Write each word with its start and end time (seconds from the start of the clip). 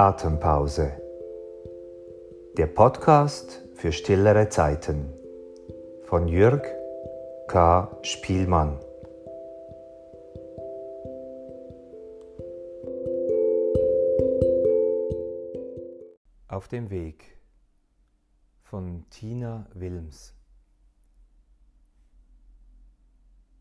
Atempause. 0.00 0.98
Der 2.56 2.68
Podcast 2.68 3.60
für 3.74 3.92
stillere 3.92 4.48
Zeiten 4.48 5.12
von 6.04 6.26
Jürg 6.26 6.66
K. 7.48 7.98
Spielmann. 8.00 8.80
Auf 16.48 16.66
dem 16.68 16.88
Weg 16.88 17.36
von 18.62 19.04
Tina 19.10 19.68
Wilms. 19.74 20.34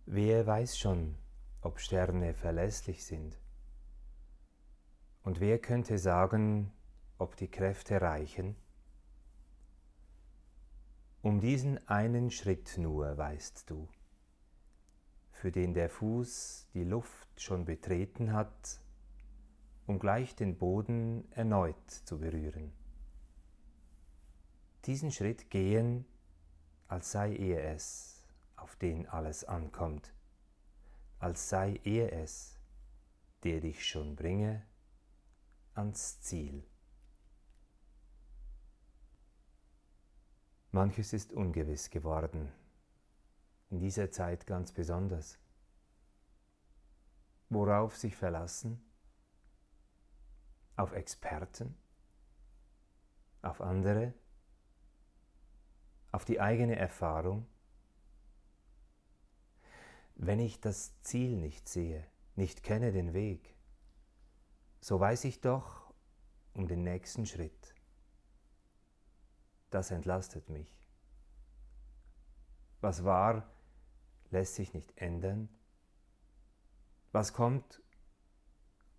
Wer 0.06 0.48
weiß 0.48 0.78
schon, 0.78 1.16
ob 1.62 1.82
Sterne 1.82 2.34
verlässlich 2.34 3.06
sind? 3.06 3.38
Und 5.30 5.40
wer 5.40 5.60
könnte 5.60 6.00
sagen, 6.00 6.72
ob 7.20 7.36
die 7.36 7.52
Kräfte 7.52 8.02
reichen? 8.02 8.56
Um 11.22 11.40
diesen 11.40 11.88
einen 11.88 12.32
Schritt 12.32 12.80
nur 12.80 13.16
weißt 13.16 13.70
du, 13.70 13.88
für 15.32 15.52
den 15.52 15.76
der 15.76 15.88
Fuß 15.88 16.70
die 16.74 16.84
Luft 16.84 17.30
schon 17.40 17.66
betreten 17.66 18.34
hat, 18.34 18.82
um 19.86 20.00
gleich 20.00 20.36
den 20.36 20.58
Boden 20.58 21.32
erneut 21.32 21.92
zu 21.92 22.18
berühren. 22.18 22.74
Diesen 24.86 25.12
Schritt 25.12 25.52
gehen, 25.52 26.06
als 26.88 27.12
sei 27.12 27.36
er 27.36 27.76
es, 27.76 28.24
auf 28.56 28.76
den 28.78 29.06
alles 29.06 29.44
ankommt, 29.44 30.12
als 31.20 31.50
sei 31.50 31.80
er 31.84 32.14
es, 32.14 32.58
der 33.44 33.60
dich 33.60 33.86
schon 33.86 34.16
bringe 34.16 34.66
ans 35.80 36.20
Ziel. 36.20 36.64
Manches 40.72 41.14
ist 41.14 41.32
ungewiss 41.32 41.90
geworden, 41.90 42.52
in 43.70 43.80
dieser 43.80 44.12
Zeit 44.12 44.46
ganz 44.46 44.74
besonders. 44.74 45.40
Worauf 47.48 47.96
sich 47.96 48.16
verlassen? 48.16 48.84
Auf 50.76 50.92
Experten? 50.92 51.76
Auf 53.42 53.62
andere? 53.62 54.14
Auf 56.12 56.26
die 56.26 56.42
eigene 56.42 56.76
Erfahrung? 56.76 57.48
Wenn 60.16 60.40
ich 60.40 60.60
das 60.60 61.02
Ziel 61.02 61.38
nicht 61.38 61.70
sehe, 61.70 62.06
nicht 62.36 62.64
kenne 62.64 62.92
den 62.92 63.14
Weg, 63.14 63.56
so 64.82 65.00
weiß 65.00 65.26
ich 65.26 65.42
doch 65.42 65.94
um 66.54 66.68
den 66.68 66.84
nächsten 66.84 67.26
Schritt. 67.26 67.76
Das 69.70 69.92
entlastet 69.92 70.50
mich. 70.50 70.88
Was 72.82 73.04
war, 73.04 73.50
lässt 74.32 74.56
sich 74.56 74.74
nicht 74.74 74.98
ändern. 74.98 75.50
Was 77.12 77.34
kommt, 77.34 77.82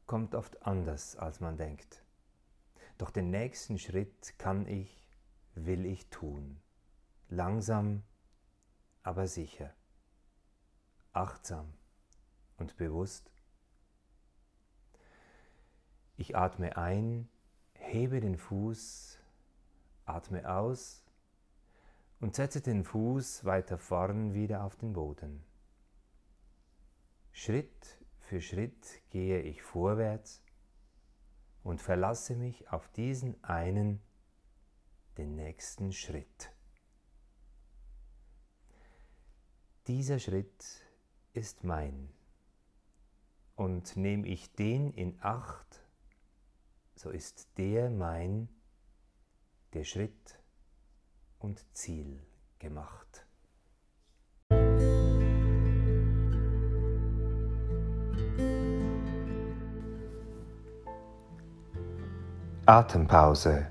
kommt 0.07 0.35
oft 0.35 0.63
anders, 0.63 1.17
als 1.17 1.41
man 1.41 1.57
denkt. 1.57 2.05
Doch 2.99 3.11
den 3.11 3.31
nächsten 3.31 3.79
Schritt 3.79 4.39
kann 4.39 4.67
ich, 4.67 5.09
will 5.55 5.87
ich 5.87 6.11
tun. 6.11 6.61
Langsam, 7.29 8.03
aber 9.03 9.27
sicher. 9.27 9.75
Achtsam 11.13 11.73
und 12.59 12.77
bewusst 12.77 13.31
ich 16.21 16.37
atme 16.37 16.77
ein, 16.77 17.31
hebe 17.73 18.21
den 18.21 18.37
Fuß, 18.37 19.19
atme 20.05 20.47
aus 20.53 21.03
und 22.21 22.35
setze 22.35 22.61
den 22.61 22.85
Fuß 22.85 23.47
weiter 23.47 23.79
vorn 23.79 24.35
wieder 24.35 24.65
auf 24.65 24.77
den 24.77 24.93
Boden. 24.93 25.43
Schritt 27.33 27.99
für 28.19 28.43
Schritt 28.43 29.01
gehe 29.09 29.41
ich 29.41 29.63
vorwärts 29.63 30.43
und 31.63 31.81
verlasse 31.81 32.37
mich 32.37 32.71
auf 32.71 32.87
diesen 32.89 33.43
einen, 33.43 34.03
den 35.17 35.37
nächsten 35.37 35.91
Schritt. 35.91 36.53
Dieser 39.87 40.19
Schritt 40.19 40.85
ist 41.33 41.65
mein. 41.65 42.11
Und 43.57 43.97
nehme 43.97 44.29
ich 44.29 44.55
den 44.55 44.93
in 44.93 45.19
Acht, 45.23 45.83
so 47.03 47.09
ist 47.09 47.49
der 47.57 47.89
mein, 47.89 48.51
der 49.73 49.85
Schritt 49.85 50.39
und 51.39 51.65
Ziel 51.75 52.21
gemacht. 52.59 53.25
Atempause. 62.67 63.67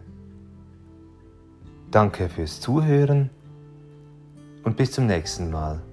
Danke 1.91 2.29
fürs 2.29 2.59
Zuhören 2.59 3.29
und 4.63 4.75
bis 4.75 4.91
zum 4.91 5.05
nächsten 5.05 5.51
Mal. 5.51 5.83